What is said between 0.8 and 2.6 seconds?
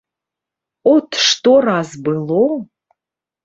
От што раз было.